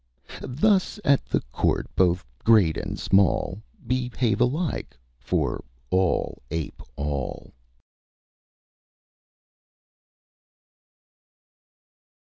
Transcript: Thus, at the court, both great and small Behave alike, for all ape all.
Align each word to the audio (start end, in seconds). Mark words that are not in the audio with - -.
Thus, 0.41 0.99
at 1.05 1.23
the 1.25 1.41
court, 1.51 1.85
both 1.95 2.25
great 2.43 2.75
and 2.75 2.97
small 2.99 3.61
Behave 3.85 4.41
alike, 4.41 4.97
for 5.19 5.63
all 5.91 6.41
ape 6.49 6.81
all. 6.95 7.53